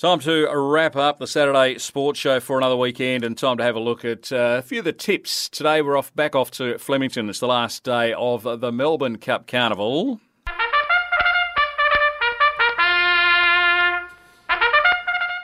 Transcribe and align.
Time 0.00 0.18
to 0.20 0.50
wrap 0.50 0.96
up 0.96 1.18
the 1.18 1.26
Saturday 1.26 1.76
sports 1.76 2.18
show 2.18 2.40
for 2.40 2.56
another 2.56 2.74
weekend 2.74 3.22
and 3.22 3.36
time 3.36 3.58
to 3.58 3.62
have 3.62 3.76
a 3.76 3.80
look 3.80 4.02
at 4.02 4.32
uh, 4.32 4.56
a 4.58 4.62
few 4.62 4.78
of 4.78 4.86
the 4.86 4.94
tips. 4.94 5.46
Today 5.50 5.82
we're 5.82 5.94
off 5.94 6.14
back 6.14 6.34
off 6.34 6.50
to 6.52 6.78
Flemington. 6.78 7.28
It's 7.28 7.40
the 7.40 7.46
last 7.46 7.84
day 7.84 8.14
of 8.14 8.44
the 8.62 8.72
Melbourne 8.72 9.18
Cup 9.18 9.46
Carnival. 9.46 10.18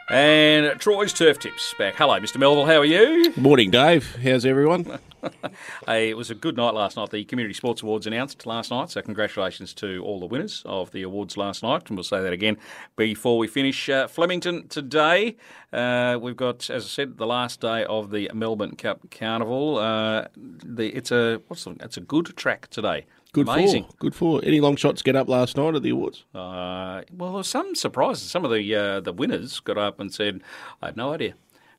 And 0.08 0.80
Troy's 0.80 1.12
Turf 1.12 1.38
Tips 1.38 1.74
back. 1.78 1.96
Hello, 1.96 2.18
Mr. 2.18 2.38
Melville. 2.38 2.64
How 2.64 2.78
are 2.78 2.84
you? 2.86 3.34
Morning, 3.36 3.70
Dave. 3.70 4.16
How's 4.24 4.46
everyone? 4.46 4.98
hey, 5.86 6.10
it 6.10 6.16
was 6.16 6.30
a 6.30 6.34
good 6.34 6.56
night 6.56 6.74
last 6.74 6.96
night. 6.96 7.10
The 7.10 7.24
Community 7.24 7.54
Sports 7.54 7.82
Awards 7.82 8.06
announced 8.06 8.46
last 8.46 8.70
night, 8.70 8.90
so 8.90 9.02
congratulations 9.02 9.74
to 9.74 10.02
all 10.04 10.20
the 10.20 10.26
winners 10.26 10.62
of 10.64 10.90
the 10.92 11.02
awards 11.02 11.36
last 11.36 11.62
night. 11.62 11.88
And 11.88 11.96
we'll 11.96 12.04
say 12.04 12.22
that 12.22 12.32
again 12.32 12.56
before 12.96 13.38
we 13.38 13.46
finish. 13.46 13.88
Uh, 13.88 14.06
Flemington 14.08 14.68
today, 14.68 15.36
uh, 15.72 16.18
we've 16.20 16.36
got, 16.36 16.68
as 16.70 16.84
I 16.84 16.88
said, 16.88 17.18
the 17.18 17.26
last 17.26 17.60
day 17.60 17.84
of 17.84 18.10
the 18.10 18.30
Melbourne 18.34 18.76
Cup 18.76 19.10
Carnival. 19.10 19.78
Uh, 19.78 20.26
the, 20.36 20.88
it's 20.88 21.10
a 21.10 21.40
what's 21.48 21.64
the, 21.64 21.76
it's 21.80 21.96
a 21.96 22.00
good 22.00 22.36
track 22.36 22.68
today. 22.68 23.06
Good 23.32 23.48
Amazing. 23.48 23.84
for. 23.84 23.96
Good 23.98 24.14
for. 24.14 24.40
Any 24.44 24.60
long 24.60 24.76
shots 24.76 25.02
get 25.02 25.14
up 25.14 25.28
last 25.28 25.58
night 25.58 25.74
at 25.74 25.82
the 25.82 25.90
awards? 25.90 26.24
Uh, 26.34 27.02
well, 27.12 27.30
there 27.30 27.36
were 27.36 27.42
some 27.42 27.74
surprises. 27.74 28.30
Some 28.30 28.46
of 28.46 28.50
the 28.50 28.74
uh, 28.74 29.00
the 29.00 29.12
winners 29.12 29.60
got 29.60 29.76
up 29.76 30.00
and 30.00 30.12
said, 30.12 30.42
"I 30.80 30.86
had 30.86 30.96
no 30.96 31.12
idea." 31.12 31.34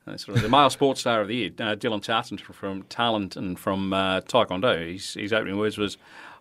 Uh, 0.08 0.18
sort 0.18 0.38
of 0.38 0.44
the 0.44 0.50
male 0.50 0.70
sports 0.70 1.02
star 1.02 1.22
of 1.22 1.28
the 1.28 1.36
year, 1.36 1.50
uh, 1.60 1.76
Dylan 1.76 2.02
Tarleton 2.02 2.38
from 2.38 2.84
Tarleton 2.84 3.56
from 3.56 3.92
uh, 3.94 4.22
Taekwondo. 4.22 4.94
His, 4.94 5.16
his 5.16 5.34
opening 5.34 5.58
words 5.58 5.78
was, 5.78 5.98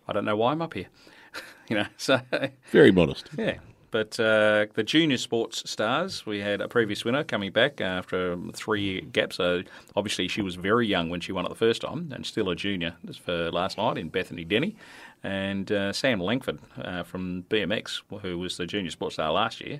"I 0.07 0.13
don't 0.13 0.25
know 0.25 0.37
why 0.37 0.51
I'm 0.51 0.61
up 0.61 0.73
here." 0.73 0.87
you 1.69 1.75
know, 1.75 1.87
so 1.97 2.21
Very 2.71 2.91
modest. 2.91 3.29
yeah. 3.37 3.57
But 3.89 4.19
uh, 4.19 4.65
the 4.73 4.83
junior 4.83 5.17
sports 5.17 5.69
stars, 5.69 6.25
we 6.25 6.39
had 6.39 6.59
a 6.59 6.67
previous 6.67 7.05
winner 7.05 7.23
coming 7.23 7.51
back 7.53 7.79
after 7.79 8.33
a 8.33 8.37
three-year 8.53 9.01
gap. 9.13 9.31
So 9.31 9.63
obviously 9.95 10.27
she 10.27 10.41
was 10.41 10.55
very 10.55 10.85
young 10.85 11.09
when 11.09 11.21
she 11.21 11.31
won 11.31 11.45
it 11.45 11.49
the 11.49 11.55
first 11.55 11.81
time, 11.81 12.11
and 12.13 12.25
still 12.25 12.49
a 12.49 12.55
junior 12.55 12.95
for 13.23 13.49
last 13.49 13.77
night 13.77 13.97
in 13.97 14.09
Bethany 14.09 14.43
Denny. 14.43 14.75
And 15.23 15.71
uh, 15.71 15.93
Sam 15.93 16.19
Langford 16.19 16.59
uh, 16.77 17.03
from 17.03 17.43
BMX, 17.49 18.01
who 18.21 18.37
was 18.37 18.57
the 18.57 18.65
junior 18.67 18.91
sports 18.91 19.15
star 19.15 19.31
last 19.31 19.61
year, 19.61 19.79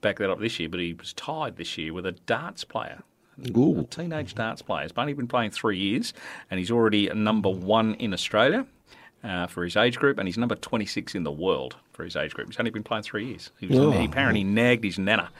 backed 0.00 0.18
that 0.18 0.30
up 0.30 0.40
this 0.40 0.58
year, 0.60 0.68
but 0.68 0.80
he 0.80 0.94
was 0.94 1.12
tied 1.12 1.56
this 1.56 1.76
year 1.78 1.92
with 1.92 2.06
a 2.06 2.12
darts 2.12 2.64
player. 2.64 3.02
A 3.40 3.84
teenage 3.88 4.34
darts 4.34 4.62
player. 4.62 4.82
He's 4.82 4.92
only 4.96 5.12
been 5.12 5.28
playing 5.28 5.52
three 5.52 5.78
years, 5.78 6.12
and 6.50 6.58
he's 6.58 6.70
already 6.70 7.08
number 7.14 7.48
one 7.48 7.94
in 7.94 8.12
Australia 8.12 8.66
uh, 9.22 9.46
for 9.46 9.62
his 9.64 9.76
age 9.76 9.96
group, 9.98 10.18
and 10.18 10.26
he's 10.26 10.36
number 10.38 10.56
26 10.56 11.14
in 11.14 11.22
the 11.22 11.30
world 11.30 11.76
for 11.92 12.02
his 12.04 12.16
age 12.16 12.34
group. 12.34 12.48
He's 12.48 12.58
only 12.58 12.70
been 12.72 12.82
playing 12.82 13.04
three 13.04 13.26
years. 13.26 13.50
He, 13.60 13.66
was, 13.68 13.78
Oh. 13.78 13.90
he 13.92 14.06
apparently 14.06 14.42
nagged 14.44 14.82
his 14.84 14.98
nana. 14.98 15.30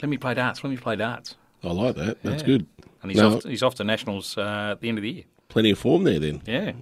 Let 0.00 0.08
me 0.08 0.16
play 0.16 0.34
darts. 0.34 0.64
Let 0.64 0.70
me 0.70 0.76
play 0.78 0.96
darts. 0.96 1.36
I 1.62 1.72
like 1.72 1.94
that. 1.96 2.22
That's 2.22 2.42
Yeah. 2.42 2.46
good. 2.46 2.66
And 3.02 3.10
he's 3.10 3.20
No, 3.20 3.36
off. 3.36 3.44
He's 3.44 3.62
off 3.62 3.74
to 3.76 3.84
nationals 3.84 4.36
uh, 4.38 4.70
at 4.72 4.80
the 4.80 4.88
end 4.88 4.96
of 4.98 5.02
the 5.02 5.10
year. 5.10 5.24
plenty 5.48 5.70
of 5.70 5.78
form 5.78 6.04
there 6.04 6.18
then. 6.18 6.40
Yeah. 6.46 6.72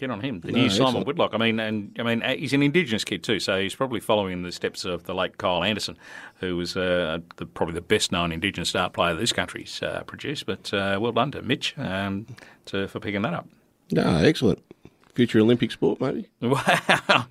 Get 0.00 0.10
on 0.10 0.22
him. 0.22 0.40
The 0.40 0.50
No, 0.52 0.62
new 0.62 0.70
Simon 0.70 0.86
excellent. 0.86 1.06
Whitlock. 1.08 1.34
I 1.34 1.36
mean, 1.36 1.60
and 1.60 1.94
I 1.98 2.02
mean, 2.04 2.22
uh, 2.22 2.34
he's 2.34 2.54
an 2.54 2.62
Indigenous 2.62 3.04
kid 3.04 3.22
too, 3.22 3.38
so 3.38 3.60
he's 3.60 3.74
probably 3.74 4.00
following 4.00 4.32
in 4.32 4.42
the 4.44 4.50
steps 4.50 4.86
of 4.86 5.04
the 5.04 5.14
late 5.14 5.36
Kyle 5.36 5.62
Anderson, 5.62 5.98
who 6.36 6.56
was 6.56 6.74
uh, 6.74 7.18
the, 7.36 7.44
probably 7.44 7.74
the 7.74 7.82
best 7.82 8.10
known 8.10 8.32
Indigenous 8.32 8.72
dart 8.72 8.94
player 8.94 9.14
this 9.14 9.30
country's 9.34 9.82
uh, 9.82 10.02
produced. 10.06 10.46
But 10.46 10.72
uh, 10.72 10.96
well 10.98 11.12
done 11.12 11.32
to 11.32 11.42
Mitch 11.42 11.74
um, 11.76 12.26
to, 12.64 12.88
for 12.88 12.98
picking 12.98 13.20
that 13.20 13.34
up. 13.34 13.46
No, 13.92 14.16
excellent. 14.24 14.62
Future 15.12 15.40
Olympic 15.40 15.70
sport, 15.70 16.00
maybe. 16.00 16.30
Wow. 16.40 17.26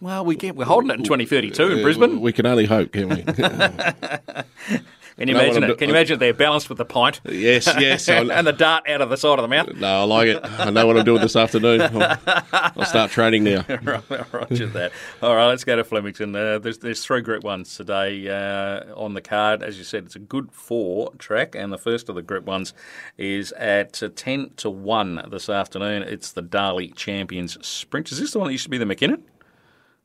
Well, 0.00 0.24
we 0.24 0.34
get, 0.34 0.56
we're 0.56 0.64
holding 0.64 0.90
it 0.90 0.94
in 0.94 1.04
2032 1.04 1.70
in 1.70 1.82
Brisbane. 1.82 2.20
We 2.20 2.32
can 2.32 2.46
only 2.46 2.64
hope, 2.64 2.90
can 2.90 3.10
we? 3.10 3.22
Can 5.18 5.28
you 5.28 5.34
imagine 5.34 5.64
I'm 5.64 5.64
it? 5.64 5.66
do- 5.72 5.76
Can 5.76 5.88
you 5.88 5.94
imagine 5.94 6.18
they're 6.18 6.32
balanced 6.32 6.68
with 6.68 6.78
the 6.78 6.84
pint 6.84 7.20
yes, 7.24 7.66
yes. 7.78 8.08
And 8.08 8.46
the 8.46 8.52
dart 8.52 8.88
out 8.88 9.00
of 9.00 9.10
the 9.10 9.16
side 9.16 9.38
of 9.38 9.42
the 9.42 9.48
mouth? 9.48 9.74
no, 9.74 10.00
I 10.00 10.04
like 10.04 10.28
it. 10.28 10.40
I 10.44 10.70
know 10.70 10.86
what 10.86 10.96
I'm 10.96 11.04
doing 11.04 11.20
this 11.20 11.34
afternoon. 11.36 11.80
I'll, 11.82 12.18
I'll 12.76 12.84
start 12.84 13.10
training 13.10 13.44
now. 13.44 13.64
right, 13.82 14.32
roger 14.32 14.66
that. 14.66 14.92
All 15.22 15.34
right, 15.34 15.46
let's 15.48 15.64
go 15.64 15.76
to 15.76 15.84
Flemington. 15.84 16.34
Uh, 16.34 16.58
there's 16.58 16.78
there's 16.78 17.04
three 17.04 17.20
Group 17.20 17.42
Ones 17.42 17.76
today 17.76 18.28
uh, 18.28 18.94
on 18.94 19.14
the 19.14 19.20
card. 19.20 19.62
As 19.62 19.76
you 19.78 19.84
said, 19.84 20.04
it's 20.04 20.16
a 20.16 20.20
good 20.20 20.52
four 20.52 21.12
track, 21.14 21.54
and 21.54 21.72
the 21.72 21.78
first 21.78 22.08
of 22.08 22.14
the 22.14 22.22
Group 22.22 22.44
Ones 22.44 22.72
is 23.16 23.52
at 23.52 24.02
uh, 24.02 24.08
ten 24.14 24.50
to 24.58 24.70
one 24.70 25.22
this 25.30 25.48
afternoon. 25.48 26.02
It's 26.02 26.30
the 26.32 26.42
Darley 26.42 26.88
Champions 26.88 27.58
Sprint. 27.66 28.12
Is 28.12 28.20
this 28.20 28.32
the 28.32 28.38
one 28.38 28.48
that 28.48 28.52
used 28.52 28.64
to 28.64 28.70
be 28.70 28.78
the 28.78 28.86
Mackinnon? 28.86 29.24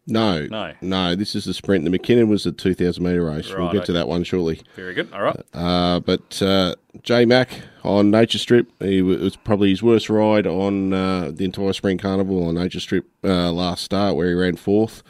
No, 0.06 0.46
No. 0.48 0.74
no. 0.82 1.16
This 1.16 1.34
is 1.36 1.46
the 1.46 1.54
sprint. 1.54 1.86
The 1.86 1.90
Mackinnon 1.90 2.28
was 2.28 2.44
the 2.44 2.52
2,000 2.52 3.02
metre 3.04 3.24
race. 3.24 3.48
we'll 3.50 3.60
Right, 3.68 3.74
get 3.74 3.86
to 3.86 3.94
that 3.94 4.08
one 4.08 4.24
shortly. 4.24 4.60
Very 4.76 4.94
good. 4.94 5.08
All 5.14 5.22
right. 5.22 5.40
Uh, 5.54 6.00
but 6.02 6.42
uh, 6.42 6.76
J 7.04 7.24
Mac 7.26 7.62
on 7.84 8.12
Nature 8.12 8.38
Strip, 8.38 8.68
he 8.80 9.00
w- 9.00 9.18
it 9.18 9.22
was 9.24 9.36
probably 9.38 9.70
his 9.70 9.82
worst 9.82 10.10
ride 10.10 10.46
on 10.46 10.92
uh, 10.94 11.32
the 11.34 11.46
entire 11.46 11.72
Spring 11.74 11.98
Carnival 11.98 12.46
on 12.48 12.56
Nature 12.56 12.82
Strip 12.82 13.06
uh, 13.24 13.52
last 13.52 13.84
start, 13.86 14.16
where 14.18 14.28
he 14.28 14.34
ran 14.34 14.58
fourth 14.58 15.04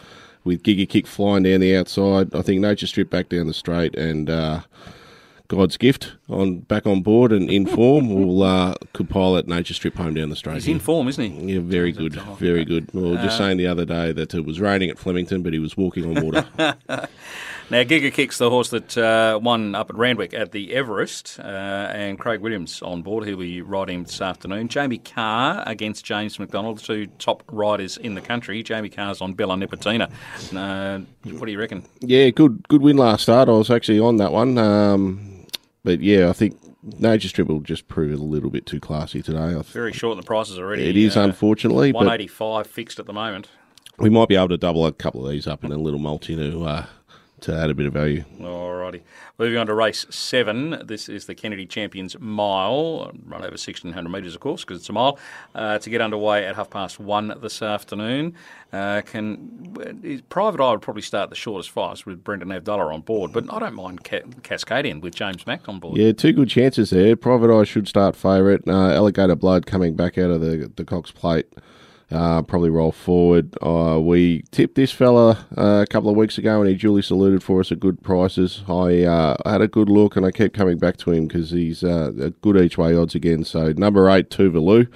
with 0.44 0.62
Giga 0.62 0.88
Kick 0.88 1.08
flying 1.08 1.44
down 1.44 1.62
the 1.62 1.76
outside. 1.76 2.36
I 2.36 2.42
think 2.44 2.62
Nature 2.62 2.86
Strip 2.88 3.10
back 3.10 3.30
down 3.30 3.48
the 3.48 3.54
straight 3.54 3.96
and. 3.96 4.30
Uh, 5.50 5.56
God's 5.56 5.78
gift 5.78 6.14
on 6.30 6.60
back 6.60 6.88
on 6.88 7.02
board 7.02 7.32
and 7.32 7.50
in 7.50 7.66
form 7.66 8.14
we'll 8.14 8.44
uh, 8.44 8.76
could 8.94 9.10
pilot 9.10 9.48
Nature 9.48 9.74
Strip 9.74 9.96
home 9.96 10.14
down 10.14 10.30
the 10.30 10.36
straight. 10.36 10.56
He's 10.56 10.68
in 10.68 10.80
form, 10.80 11.08
isn't 11.08 11.24
he? 11.24 11.54
Yeah, 11.54 11.60
very 11.60 11.92
good, 11.92 12.14
very 12.38 12.66
good. 12.66 12.94
We 12.94 13.02
were 13.02 13.18
just 13.18 13.38
saying 13.38 13.58
the 13.58 13.68
other 13.68 13.86
day 13.86 14.12
that 14.12 14.34
it 14.34 14.46
was 14.46 14.60
raining 14.60 14.90
at 14.90 14.98
Flemington, 14.98 15.44
but 15.44 15.54
he 15.54 15.60
was 15.60 15.78
walking 15.78 16.18
on 16.18 16.24
water. 16.24 16.48
Now, 17.70 17.82
Giga 17.82 18.14
Kick's 18.14 18.38
the 18.38 18.50
horse 18.50 18.70
that 18.70 18.98
uh, 18.98 19.40
won 19.42 19.74
up 19.74 19.90
at 19.90 19.96
Randwick 19.96 20.34
at 20.34 20.52
the 20.52 20.74
Everest, 20.74 21.40
uh, 21.40 21.44
and 21.44 22.20
Craig 22.20 22.42
Williams 22.42 22.82
on 22.82 23.02
board. 23.02 23.26
He'll 23.26 23.38
be 23.38 23.62
riding 23.62 24.00
him 24.00 24.04
this 24.04 24.22
afternoon. 24.22 24.68
Jamie 24.68 24.98
Kah 25.00 25.64
against 25.66 26.04
James 26.04 26.38
McDonald, 26.38 26.84
two 26.84 27.08
top 27.18 27.42
riders 27.52 27.98
in 27.98 28.16
the 28.16 28.22
country. 28.22 28.62
Jamie 28.64 28.90
Kah's 28.90 29.22
on 29.22 29.34
Bella 29.34 29.56
Nipotina. 29.56 30.12
Uh, 30.54 31.04
what 31.32 31.46
do 31.46 31.52
you 31.52 31.60
reckon? 31.60 31.84
Yeah, 32.02 32.30
good 32.30 32.68
good 32.68 32.82
win 32.82 32.98
last 32.98 33.24
start. 33.24 33.48
I 33.48 33.54
was 33.54 33.72
actually 33.72 34.00
on 34.00 34.18
that 34.18 34.34
one. 34.34 34.58
Um, 34.58 35.43
but 35.84 36.02
yeah, 36.02 36.30
I 36.30 36.34
think 36.34 36.58
Nature 37.00 37.28
Strip 37.30 37.48
will 37.48 37.62
just 37.62 37.88
prove 37.88 38.12
it 38.12 38.20
a 38.20 38.24
little 38.24 38.50
bit 38.50 38.66
too 38.66 38.80
classy 38.80 39.22
today. 39.22 39.60
Very 39.72 39.94
short 39.94 40.14
in 40.14 40.18
the 40.18 40.26
prices 40.26 40.58
already. 40.60 40.90
it 40.90 40.98
is 40.98 41.16
Uh, 41.18 41.22
unfortunately, 41.22 41.92
but 41.92 42.00
185 42.00 42.68
fixed 42.68 43.00
at 43.00 43.06
the 43.06 43.14
moment. 43.14 43.50
we 44.00 44.10
might 44.10 44.28
be 44.28 44.36
able 44.36 44.50
to 44.50 44.58
double 44.58 44.86
a 44.86 44.92
couple 44.92 45.26
of 45.26 45.32
these 45.32 45.48
up 45.48 45.64
in 45.64 45.72
a 45.72 45.78
little 45.78 46.00
multi 46.00 46.36
to 46.36 46.64
uh, 46.64 46.86
to 47.44 47.56
add 47.56 47.70
a 47.70 47.74
bit 47.74 47.86
of 47.86 47.94
value. 47.94 48.24
Alrighty. 48.40 49.02
Moving 49.38 49.58
on 49.58 49.68
to 49.68 49.74
race 49.74 50.06
seven. 50.10 50.82
This 50.86 51.08
is 51.10 51.26
the 51.26 51.36
Kennedy 51.36 51.66
Champions 51.66 52.18
Mile. 52.20 53.12
Run 53.26 53.42
over 53.42 53.52
1,600 53.52 54.10
metres, 54.10 54.36
of 54.36 54.42
course, 54.42 54.64
because 54.64 54.80
it's 54.80 54.90
a 54.90 54.94
mile. 54.94 55.20
Uh, 55.54 55.78
to 55.80 55.90
get 55.90 56.02
underway 56.02 56.46
at 56.46 56.56
half 56.56 56.70
past 56.70 57.00
one 57.00 57.34
this 57.42 57.62
afternoon. 57.62 58.36
Uh, 58.72 59.02
can 59.06 60.24
Private 60.30 60.62
Eye 60.62 60.72
would 60.72 60.82
probably 60.82 61.02
start 61.04 61.30
the 61.30 61.36
shortest 61.36 61.70
fast 61.72 62.06
with 62.06 62.24
Brenton 62.24 62.50
Avdulla 62.50 62.94
on 62.94 63.02
board, 63.02 63.32
but 63.32 63.46
I 63.54 63.60
don't 63.60 63.76
mind 63.76 64.04
ca- 64.04 64.22
Cascadian 64.42 65.02
with 65.02 65.14
James 65.14 65.46
Mack 65.46 65.70
on 65.70 65.80
board. 65.80 65.98
Yeah, 65.98 66.12
two 66.12 66.34
good 66.34 66.50
chances 66.50 66.90
there. 66.90 67.16
Private 67.16 67.56
Eye 67.56 67.66
should 67.66 67.88
start 67.88 68.16
favourite. 68.16 68.68
Uh, 68.68 68.92
Alligator 68.94 69.36
Blood 69.36 69.66
coming 69.66 69.96
back 69.96 70.18
out 70.18 70.32
of 70.32 70.42
the 70.42 70.72
the 70.76 70.86
Cox 70.86 71.12
Plate. 71.12 71.48
Uh, 72.14 72.44
probably 72.44 72.70
roll 72.70 72.92
forward. 72.92 73.58
Uh, 73.60 74.00
we 74.00 74.44
tipped 74.52 74.76
this 74.76 74.92
fella 74.92 75.48
uh, 75.58 75.84
a 75.84 75.88
couple 75.88 76.12
of 76.12 76.16
weeks 76.16 76.38
ago, 76.38 76.62
and 76.62 76.70
he 76.70 76.76
duly 76.76 77.02
saluted 77.02 77.42
for 77.42 77.60
us 77.60 77.72
at 77.72 77.80
good 77.80 78.04
prices. 78.04 78.62
I 78.68 79.02
uh, 79.02 79.36
had 79.50 79.62
a 79.62 79.68
good 79.68 79.90
look, 79.90 80.16
and 80.16 80.24
I 80.24 80.30
kept 80.30 80.54
coming 80.54 80.78
back 80.78 80.98
to 80.98 81.12
him 81.12 81.28
because 81.28 81.50
he's 81.50 81.84
uh, 81.84 82.12
a 82.22 82.30
good 82.30 82.56
each 82.58 82.78
way 82.78 82.96
odds 82.96 83.16
again. 83.16 83.44
So 83.44 83.72
number 83.72 84.08
eight, 84.12 84.30
Tuvalu. 84.30 84.88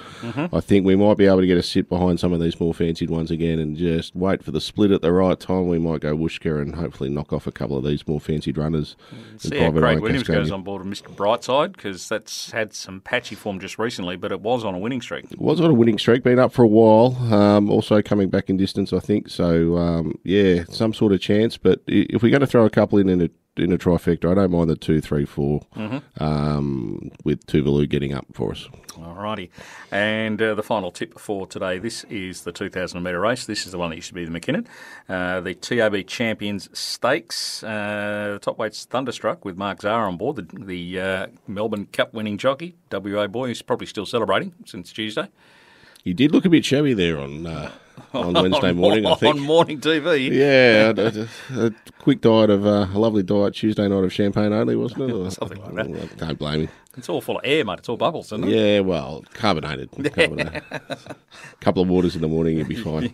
I 0.53 0.59
think 0.59 0.85
we 0.85 0.95
might 0.95 1.17
be 1.17 1.25
able 1.25 1.41
to 1.41 1.47
get 1.47 1.57
a 1.57 1.63
sit 1.63 1.89
behind 1.89 2.19
some 2.19 2.33
of 2.33 2.39
these 2.39 2.59
more 2.59 2.73
fancied 2.73 3.09
ones 3.09 3.31
again, 3.31 3.57
and 3.57 3.75
just 3.75 4.15
wait 4.15 4.43
for 4.43 4.51
the 4.51 4.61
split 4.61 4.91
at 4.91 5.01
the 5.01 5.11
right 5.11 5.39
time. 5.39 5.67
We 5.67 5.79
might 5.79 6.01
go 6.01 6.15
Wooshka 6.15 6.61
and 6.61 6.75
hopefully 6.75 7.09
knock 7.09 7.33
off 7.33 7.47
a 7.47 7.51
couple 7.51 7.77
of 7.77 7.83
these 7.83 8.07
more 8.07 8.19
fancied 8.19 8.59
runners. 8.59 8.95
See 9.37 9.49
with 9.49 9.59
how 9.59 9.71
Craig 9.71 9.99
Williams 10.01 10.27
goes 10.27 10.51
on 10.51 10.61
board 10.61 10.85
with 10.85 11.01
Mr. 11.01 11.15
Brightside 11.15 11.73
because 11.73 12.07
that's 12.07 12.51
had 12.51 12.73
some 12.73 13.01
patchy 13.01 13.33
form 13.33 13.59
just 13.59 13.79
recently, 13.79 14.17
but 14.17 14.31
it 14.31 14.41
was 14.41 14.63
on 14.63 14.75
a 14.75 14.79
winning 14.79 15.01
streak. 15.01 15.31
It 15.31 15.39
was 15.39 15.59
on 15.59 15.71
a 15.71 15.73
winning 15.73 15.97
streak, 15.97 16.21
been 16.21 16.37
up 16.37 16.51
for 16.51 16.61
a 16.61 16.67
while. 16.67 17.06
Um, 17.15 17.69
also 17.69 18.01
coming 18.01 18.29
back 18.29 18.49
in 18.49 18.57
distance, 18.57 18.93
I 18.93 18.99
think. 18.99 19.29
So 19.29 19.77
um, 19.77 20.19
yeah, 20.23 20.63
some 20.69 20.93
sort 20.93 21.13
of 21.13 21.19
chance. 21.19 21.57
But 21.57 21.81
if 21.87 22.23
we're 22.23 22.31
going 22.31 22.41
to 22.41 22.47
throw 22.47 22.65
a 22.65 22.69
couple 22.69 22.99
in 22.99 23.09
in 23.09 23.21
a 23.21 23.29
in 23.55 23.71
a 23.71 23.77
trifecta, 23.77 24.31
I 24.31 24.35
don't 24.35 24.51
mind 24.51 24.69
the 24.69 24.75
two, 24.75 25.01
three, 25.01 25.25
four, 25.25 25.61
um, 26.19 27.11
with 27.23 27.45
Tuvalu 27.47 27.89
getting 27.89 28.13
up 28.13 28.25
for 28.33 28.51
us. 28.51 28.67
Alrighty. 28.89 29.49
And 29.91 30.41
uh, 30.41 30.55
the 30.55 30.63
final 30.63 30.91
tip 30.91 31.19
for 31.19 31.45
today 31.45 31.77
this 31.77 32.03
is 32.05 32.41
the 32.41 32.51
2,000 32.51 33.01
metre 33.01 33.19
race. 33.19 33.45
This 33.45 33.65
is 33.65 33.71
the 33.71 33.77
one 33.77 33.89
that 33.91 33.95
used 33.95 34.07
to 34.09 34.13
be 34.13 34.25
the 34.25 34.31
Mackinnon. 34.31 34.67
Uh, 35.07 35.41
the 35.41 35.53
TAB 35.53 36.07
Champions 36.07 36.69
Stakes. 36.77 37.63
Uh, 37.63 38.39
top 38.41 38.57
weight's 38.57 38.85
Thunderstruck 38.85 39.45
with 39.45 39.57
Mark 39.57 39.81
Zahra 39.81 40.07
on 40.07 40.17
board, 40.17 40.37
the, 40.37 40.65
the 40.65 40.99
uh, 40.99 41.27
Melbourne 41.47 41.87
Cup 41.87 42.13
winning 42.13 42.37
jockey, 42.37 42.75
WA 42.91 43.27
boy, 43.27 43.47
who's 43.47 43.61
probably 43.61 43.87
still 43.87 44.05
celebrating 44.05 44.53
since 44.65 44.91
Tuesday. 44.91 45.29
He 46.03 46.13
did 46.13 46.31
look 46.31 46.45
a 46.45 46.49
bit 46.49 46.65
shabby 46.65 46.93
there 46.93 47.19
on 47.19 47.45
uh, 47.45 47.71
on 48.13 48.33
Wednesday 48.33 48.71
morning. 48.73 49.05
I 49.05 49.15
think 49.15 49.35
on 49.35 49.41
morning 49.41 49.79
TV. 49.79 50.29
Yeah, 50.31 50.93
a, 51.59 51.67
a, 51.67 51.71
quick 51.99 52.21
diet 52.21 52.49
of 52.49 52.65
uh, 52.65 52.87
a 52.93 52.99
lovely 52.99 53.23
diet 53.23 53.55
Tuesday 53.55 53.87
night 53.87 54.03
of 54.03 54.13
champagne 54.13 54.53
only, 54.53 54.75
wasn't 54.75 55.09
it? 55.09 55.11
Or, 55.17 55.31
Something 55.31 55.61
like 55.61 55.73
that. 55.75 56.17
Don't 56.17 56.39
blame 56.39 56.61
me. 56.61 56.69
It's 56.97 57.09
all 57.09 57.21
full 57.21 57.37
of 57.37 57.45
air, 57.45 57.63
mate. 57.63 57.79
It's 57.79 57.89
all 57.89 57.97
bubbles, 57.97 58.27
isn't 58.27 58.45
it? 58.45 58.49
Yeah, 58.49 58.79
well, 58.79 59.23
carbonated. 59.33 59.91
carbonated. 59.91 60.63
a 60.71 61.05
couple 61.61 61.83
of 61.83 61.89
waters 61.89 62.15
in 62.15 62.21
the 62.21 62.27
morning, 62.27 62.57
you'd 62.57 62.67
be 62.67 62.75
fine. 62.75 63.13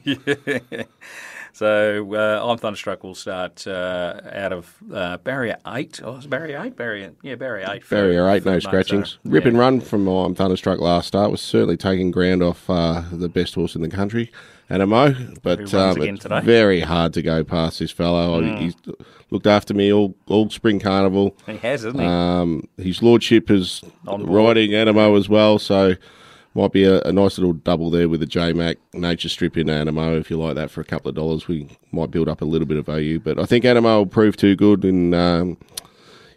So 1.55 2.15
uh, 2.15 2.43
I'm 2.43 2.57
thunderstruck. 2.57 3.03
We'll 3.03 3.13
start 3.13 3.67
uh, 3.67 4.19
out 4.31 4.51
of 4.53 4.75
uh, 4.91 5.17
barrier 5.17 5.57
eight. 5.67 6.01
Oh, 6.03 6.15
it's 6.15 6.25
barrier 6.25 6.59
eight. 6.63 6.75
Barrier 6.75 7.13
yeah, 7.21 7.35
barrier 7.35 7.67
eight. 7.69 7.83
for- 7.83 7.95
Barrier 7.95 8.27
eight, 8.29 8.43
no 8.43 8.57
scratchings. 8.57 9.19
Mazo. 9.23 9.33
Rip 9.33 9.45
and 9.45 9.57
run 9.59 9.79
from 9.79 10.03
my 10.05 10.23
I'm 10.23 10.33
Thunderstruck 10.33 10.79
last 10.79 11.07
start 11.07 11.29
was 11.29 11.41
certainly 11.41 11.77
taking 11.77 12.09
ground 12.09 12.41
off 12.41 12.67
uh, 12.69 13.03
the 13.11 13.29
best 13.29 13.53
horse 13.53 13.75
in 13.75 13.83
the 13.83 13.89
country, 13.89 14.31
Anamoe. 14.67 15.37
But 15.43 15.71
um, 15.75 16.01
it's 16.01 16.23
today? 16.23 16.35
Mm. 16.37 16.43
very 16.43 16.79
hard 16.79 17.13
to 17.13 17.21
go 17.21 17.43
past 17.43 17.77
this 17.77 17.91
fellow. 17.91 18.41
He's 18.57 18.73
looked 19.29 19.45
after 19.47 19.75
me 19.75 19.93
all, 19.93 20.15
all 20.25 20.49
spring 20.49 20.79
carnival. 20.79 21.37
He 21.45 21.57
has, 21.57 21.85
isn't 21.85 21.99
he? 21.99 22.05
Um, 22.05 22.67
his 22.77 23.03
lordship 23.03 23.51
is 23.51 23.83
riding 24.07 24.71
Anamoe 24.71 25.19
as 25.19 25.29
well, 25.29 25.59
so 25.59 25.93
might 26.53 26.71
be 26.71 26.83
a, 26.83 27.01
a 27.01 27.11
nice 27.11 27.37
little 27.37 27.53
double 27.53 27.89
there 27.89 28.07
with 28.07 28.19
the 28.19 28.25
J 28.25 28.53
Mac 28.53 28.77
nature 28.93 29.29
strip 29.29 29.57
in 29.57 29.67
Anamoe. 29.67 30.19
If 30.19 30.29
you 30.29 30.37
like 30.37 30.55
that 30.55 30.71
for 30.71 30.81
a 30.81 30.85
couple 30.85 31.09
of 31.09 31.15
dollars, 31.15 31.47
we 31.47 31.67
might 31.91 32.11
build 32.11 32.29
up 32.29 32.41
a 32.41 32.45
little 32.45 32.67
bit 32.67 32.77
of 32.77 32.85
value. 32.85 33.19
But 33.19 33.39
I 33.39 33.45
think 33.45 33.65
Anamoe 33.65 33.97
will 33.99 34.05
prove 34.05 34.37
too 34.37 34.55
good, 34.55 34.83
and 34.83 35.15
um, 35.15 35.57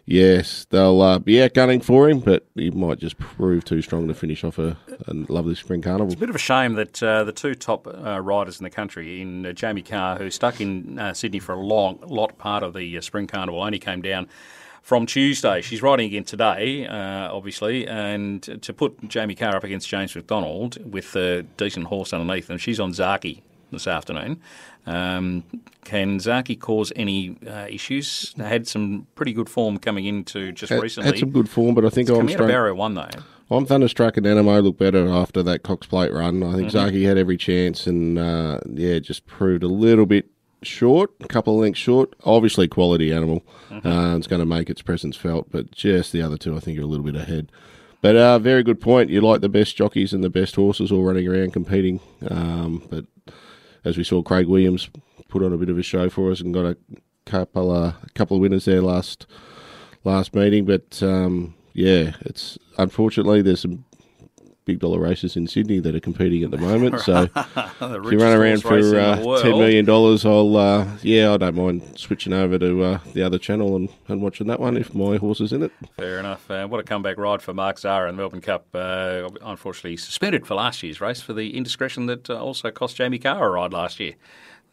yes, 0.05 0.65
they'll 0.69 1.01
uh, 1.01 1.19
be 1.19 1.41
out 1.41 1.53
gunning 1.53 1.81
for 1.81 2.09
him, 2.09 2.19
but 2.19 2.47
he 2.55 2.71
might 2.71 2.97
just 2.97 3.19
prove 3.19 3.63
too 3.65 3.81
strong 3.81 4.07
to 4.07 4.13
finish 4.13 4.43
off 4.43 4.57
a, 4.57 4.77
a 5.07 5.13
lovely 5.13 5.53
spring 5.53 5.81
carnival. 5.81 6.13
A 6.13 6.17
Bit 6.17 6.29
of 6.29 6.35
a 6.35 6.39
shame 6.39 6.73
that 6.73 7.03
uh, 7.03 7.23
the 7.23 7.31
two 7.31 7.53
top 7.53 7.87
uh, 7.87 8.19
riders 8.19 8.59
in 8.59 8.63
the 8.63 8.69
country, 8.71 9.21
in 9.21 9.45
uh, 9.45 9.53
Jamie 9.53 9.83
Kah, 9.83 10.17
who 10.17 10.31
stuck 10.31 10.59
in 10.59 10.97
uh, 10.97 11.13
Sydney 11.13 11.39
for 11.39 11.53
a 11.53 11.59
long 11.59 11.99
lot 12.07 12.37
part 12.37 12.63
of 12.63 12.73
the 12.73 12.97
uh, 12.97 13.01
Spring 13.01 13.27
Carnival, 13.27 13.61
only 13.61 13.79
came 13.79 14.01
down 14.01 14.27
from 14.87 15.05
Tuesday. 15.05 15.59
She's 15.61 15.81
riding 15.81 16.05
again 16.05 16.23
today, 16.23 16.87
uh, 16.87 17.29
obviously, 17.35 17.85
and 17.85 18.41
to 18.61 18.73
put 18.73 19.09
Jamie 19.09 19.35
Kah 19.35 19.49
up 19.49 19.65
against 19.65 19.89
James 19.89 20.15
McDonald 20.15 20.77
with 20.89 21.13
a 21.17 21.43
decent 21.57 21.87
horse 21.87 22.13
underneath, 22.13 22.49
and 22.49 22.61
she's 22.61 22.79
on 22.79 22.91
Zaaki 22.93 23.41
this 23.69 23.85
afternoon. 23.85 24.39
Um, 24.85 25.43
can 25.83 26.19
Zaaki 26.19 26.57
cause 26.57 26.93
any 26.95 27.35
uh, 27.45 27.67
issues? 27.69 28.33
They 28.37 28.47
had 28.47 28.65
some 28.65 29.07
pretty 29.15 29.33
good 29.33 29.49
form 29.49 29.77
coming 29.77 30.05
into 30.05 30.53
just 30.53 30.69
Had, 30.71 30.81
recently. 30.81 31.09
had 31.09 31.19
some 31.19 31.31
good 31.31 31.49
form, 31.49 31.75
but 31.75 31.83
I 31.83 31.89
think 31.89 32.07
I'm 32.07 32.15
coming 32.19 32.35
out 32.35 32.41
of 32.43 32.47
barrier 32.47 32.73
one 32.73 32.93
though. 32.93 33.09
I'm 33.51 33.65
thunderstruck 33.65 34.15
and 34.15 34.25
Anamoe 34.25 34.63
looked 34.63 34.79
better 34.79 35.09
after 35.09 35.43
that 35.43 35.63
Cox 35.63 35.85
Plate 35.85 36.13
run. 36.13 36.41
I 36.41 36.45
Mm-hmm. 36.47 36.55
think 36.55 36.71
Zaaki 36.71 37.05
had 37.05 37.17
every 37.17 37.35
chance 37.35 37.87
and 37.87 38.17
uh, 38.17 38.61
yeah, 38.73 38.99
just 38.99 39.25
proved 39.25 39.63
a 39.63 39.67
little 39.67 40.05
bit 40.05 40.29
short, 40.63 41.11
a 41.21 41.27
couple 41.27 41.55
of 41.55 41.61
lengths 41.61 41.79
short. 41.79 42.15
Obviously, 42.23 42.67
quality 42.67 43.11
animal. 43.11 43.43
Mm-hmm. 43.69 43.87
Uh, 43.87 44.17
it's 44.17 44.27
going 44.27 44.39
to 44.39 44.45
make 44.45 44.69
its 44.69 44.81
presence 44.81 45.15
felt, 45.15 45.51
but 45.51 45.71
just 45.71 46.11
the 46.11 46.21
other 46.21 46.37
two, 46.37 46.55
I 46.55 46.59
think, 46.59 46.77
are 46.79 46.83
a 46.83 46.85
little 46.85 47.05
bit 47.05 47.15
ahead. 47.15 47.51
But 48.01 48.15
uh, 48.15 48.39
very 48.39 48.63
good 48.63 48.79
point. 48.79 49.09
You 49.09 49.21
like 49.21 49.41
the 49.41 49.49
best 49.49 49.75
jockeys 49.75 50.13
and 50.13 50.23
the 50.23 50.29
best 50.29 50.55
horses 50.55 50.91
all 50.91 51.03
running 51.03 51.27
around 51.27 51.53
competing. 51.53 51.99
Um, 52.29 52.83
but 52.89 53.05
as 53.83 53.97
we 53.97 54.03
saw, 54.03 54.21
Craig 54.21 54.47
Williams 54.47 54.89
put 55.29 55.43
on 55.43 55.53
a 55.53 55.57
bit 55.57 55.69
of 55.69 55.77
a 55.77 55.83
show 55.83 56.09
for 56.09 56.31
us 56.31 56.39
and 56.39 56.53
got 56.53 56.65
a 56.65 56.77
couple, 57.25 57.71
uh, 57.71 57.93
a 58.03 58.09
couple 58.13 58.37
of 58.37 58.41
winners 58.41 58.65
there 58.65 58.81
last 58.81 59.25
last 60.03 60.35
meeting. 60.35 60.65
But 60.65 61.01
um, 61.01 61.55
yeah, 61.73 62.13
it's 62.21 62.57
unfortunately 62.77 63.41
there's 63.41 63.61
some 63.61 63.85
big 64.67 64.79
dollar 64.79 64.99
races 64.99 65.35
in 65.35 65.47
Sydney 65.47 65.79
that 65.79 65.95
are 65.95 65.99
competing 65.99 66.43
at 66.43 66.51
the 66.51 66.57
moment. 66.57 66.99
So 66.99 67.23
if 67.35 68.11
you 68.11 68.19
run 68.19 68.37
around 68.37 68.63
richest 68.63 68.63
horse 68.63 68.85
race 68.91 69.23
for 69.23 69.35
uh, 69.35 69.41
ten 69.41 69.51
million 69.51 69.85
dollars, 69.85 70.25
I'll 70.25 70.55
uh, 70.55 70.85
yeah, 71.01 71.33
I 71.33 71.37
don't 71.37 71.55
mind 71.55 71.81
switching 71.95 72.33
over 72.33 72.59
to 72.59 72.83
uh, 72.83 72.99
the 73.13 73.23
other 73.23 73.39
channel 73.39 73.75
and, 73.75 73.89
and 74.07 74.21
watching 74.21 74.45
that 74.47 74.59
one 74.59 74.77
if 74.77 74.93
my 74.93 75.17
horse 75.17 75.41
is 75.41 75.53
in 75.53 75.63
it. 75.63 75.71
Fair 75.95 76.19
enough. 76.19 76.51
Uh, 76.51 76.67
what 76.67 76.79
a 76.79 76.83
comeback 76.83 77.17
ride 77.17 77.41
for 77.41 77.53
Mark 77.53 77.79
Zahra 77.79 78.09
in 78.09 78.15
the 78.15 78.21
Melbourne 78.21 78.41
Cup. 78.41 78.67
Uh, 78.73 79.29
unfortunately, 79.41 79.97
suspended 79.97 80.45
for 80.45 80.55
last 80.55 80.83
year's 80.83 81.01
race 81.01 81.21
for 81.21 81.33
the 81.33 81.55
indiscretion 81.55 82.05
that 82.07 82.29
uh, 82.29 82.35
also 82.35 82.69
cost 82.69 82.97
Jamie 82.97 83.17
Kah 83.17 83.39
a 83.39 83.49
ride 83.49 83.73
last 83.73 83.99
year. 83.99 84.13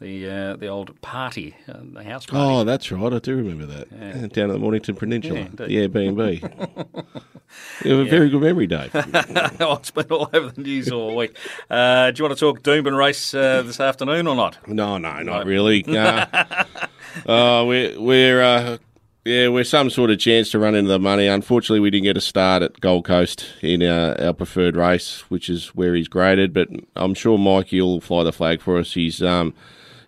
The 0.05 0.29
uh, 0.29 0.57
the 0.57 0.67
old 0.67 1.01
party, 1.01 1.57
uh, 1.67 1.79
the 1.95 2.05
house 2.05 2.27
party. 2.27 2.45
Oh, 2.45 2.63
that's 2.63 2.93
right. 2.93 3.11
I 3.11 3.19
do 3.21 3.37
remember 3.37 3.65
that 3.65 3.89
Yeah, 3.91 4.27
down 4.27 4.51
at 4.51 4.53
the 4.53 4.59
Mornington 4.59 4.97
Peninsula. 4.97 5.39
Yeah, 5.41 5.47
indeed. 5.47 5.71
Yeah, 5.71 5.87
B 5.87 6.05
and 6.07 6.17
B. 6.19 6.43
You 7.85 7.97
have 7.97 8.07
a 8.07 8.11
very 8.11 8.29
good 8.29 8.43
memory, 8.43 8.67
Dave. 8.67 8.91
oh, 8.95 9.75
it's 9.77 9.93
been 9.93 10.07
all 10.11 10.29
over 10.33 10.51
the 10.51 10.61
news 10.61 10.91
all 10.91 11.15
week. 11.17 11.37
Uh, 11.71 12.11
do 12.11 12.19
you 12.21 12.29
want 12.29 12.37
to 12.37 12.41
talk 12.41 12.63
Doomben 12.63 12.99
race 12.99 13.33
uh, 13.33 13.63
this 13.63 13.79
afternoon 13.81 14.27
or 14.27 14.35
not? 14.35 14.59
No, 14.69 14.99
no, 14.99 15.23
not 15.23 15.47
really. 15.47 15.85
Uh, 15.95 17.31
uh, 17.31 17.65
we're 17.67 17.99
we're 17.99 18.43
uh, 18.43 18.77
yeah, 19.25 19.49
we're 19.49 19.65
some 19.65 19.89
sort 19.89 20.11
of 20.11 20.19
chance 20.19 20.51
to 20.51 20.59
run 20.59 20.75
into 20.75 20.89
the 20.89 20.99
money. 20.99 21.29
Unfortunately, 21.29 21.81
we 21.81 21.89
didn't 21.91 22.05
get 22.05 22.17
a 22.17 22.21
start 22.21 22.63
at 22.63 22.81
Gold 22.81 23.07
Coast 23.07 23.47
in 23.63 23.83
our, 23.83 24.21
our 24.21 24.33
preferred 24.35 24.77
race, 24.77 25.21
which 25.31 25.49
is 25.49 25.69
where 25.69 25.95
he's 25.95 26.09
graded. 26.09 26.53
But 26.53 26.69
I'm 26.97 27.15
sure 27.15 27.39
Mikey 27.39 27.81
will 27.81 28.01
fly 28.03 28.25
the 28.25 28.33
flag 28.33 28.61
for 28.61 28.77
us. 28.79 28.93
He's 28.93 29.23
um 29.23 29.55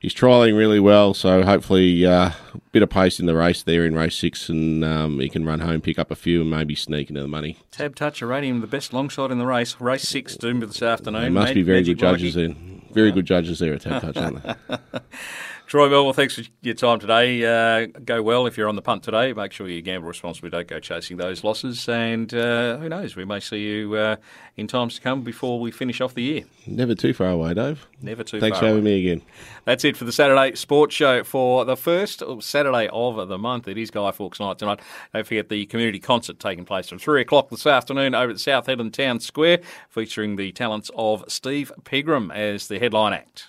he's 0.01 0.15
trialing 0.15 0.57
really 0.57 0.81
well, 0.81 1.15
so 1.15 1.43
hopefully 1.43 2.05
uh, 2.07 2.31
a 2.55 2.61
bit 2.73 2.83
of 2.83 2.91
pace 2.91 3.21
in 3.21 3.27
the 3.27 3.35
race 3.35 3.63
there 3.63 3.85
in 3.85 3.95
race 3.95 4.17
six, 4.17 4.49
and 4.49 4.85
um, 4.85 5.21
he 5.21 5.29
can 5.29 5.45
run 5.45 5.61
home, 5.61 5.81
pick 5.81 5.99
up 5.99 6.11
a 6.11 6.17
few, 6.17 6.41
and 6.43 6.51
maybe 6.51 6.75
sneak 6.75 7.09
into 7.09 7.23
the 7.23 7.29
money. 7.29 7.59
Tab 7.71 7.95
Toucher 7.95 8.27
rating 8.27 8.51
him 8.51 8.61
the 8.61 8.67
best 8.67 8.93
long 8.93 9.09
shot 9.09 9.31
in 9.31 9.39
the 9.39 9.47
race. 9.47 9.77
Race 9.81 10.09
six, 10.09 10.37
Doomben 10.37 10.69
this 10.69 10.83
afternoon. 10.83 11.23
There 11.23 11.31
must 11.31 11.55
be 11.55 11.63
very 11.63 11.83
good 11.83 11.99
judges 11.99 12.35
there. 12.35 12.55
Very 12.93 13.13
good 13.13 13.27
judges 13.27 13.59
there 13.59 13.75
at 13.75 13.83
Tap 13.83 14.03
Touch, 14.03 14.17
aren't 14.17 14.43
they? 14.43 14.79
Troy 15.67 15.89
Melville, 15.89 16.13
thanks 16.13 16.37
for 16.37 16.43
your 16.63 16.75
time 16.77 17.01
today. 17.01 17.45
Uh, 17.45 17.87
go 18.05 18.23
well 18.23 18.47
if 18.47 18.57
you're 18.57 18.69
on 18.69 18.77
the 18.77 18.83
punt 18.83 19.03
today. 19.03 19.33
Make 19.33 19.51
sure 19.51 19.69
you 19.69 19.83
gamble 19.83 20.07
responsibly. 20.07 20.49
Don't 20.49 20.69
go 20.69 20.79
chasing 20.79 21.17
those 21.17 21.43
losses. 21.43 21.89
And 21.89 22.33
uh, 22.33 22.77
who 22.77 22.89
knows, 22.89 23.17
we 23.17 23.25
may 23.25 23.41
see 23.41 23.59
you 23.59 23.95
uh, 23.95 24.17
in 24.57 24.69
times 24.69 24.95
to 24.95 25.01
come 25.01 25.23
before 25.23 25.59
we 25.59 25.73
finish 25.73 26.01
off 26.01 26.15
the 26.15 26.23
year. 26.23 26.45
Never 26.69 26.95
too 26.95 27.13
far 27.13 27.31
away, 27.31 27.53
Dave. 27.55 27.85
Never 28.01 28.23
too 28.23 28.39
Thanks 28.39 28.61
for 28.61 28.67
having 28.67 28.83
away. 28.83 28.93
me 28.93 29.11
again. 29.11 29.23
That's 29.65 29.85
it 29.85 29.97
for 29.97 30.05
the 30.05 30.13
Saturday 30.13 30.55
Sports 30.55 30.95
Show 30.95 31.25
for 31.25 31.65
the 31.65 31.77
first 31.77 32.23
Saturday 32.43 32.89
of 32.93 33.27
the 33.27 33.39
month. 33.39 33.67
It 33.67 33.77
is 33.77 33.91
Guy 33.91 34.13
Fawkes 34.13 34.39
night 34.39 34.61
tonight. 34.61 34.79
Don't 35.13 35.27
forget 35.27 35.49
the 35.49 35.67
community 35.67 35.99
concert 35.99 36.39
taking 36.39 36.65
place 36.65 36.89
from 36.89 37.01
3 37.01 37.23
o'clock 37.23 37.51
this 37.51 37.67
afternoon 37.67 38.15
over 38.15 38.31
at 38.31 38.39
South 38.39 38.69
Hedland 38.69 38.93
Town 38.93 39.19
Square, 39.19 39.63
featuring 39.89 40.37
the 40.37 40.53
talents 40.53 40.93
of 40.95 41.25
Steve 41.27 41.73
Pegram 41.83 42.31
as 42.31 42.69
the 42.69 42.79
headline 42.79 43.15
act. 43.15 43.49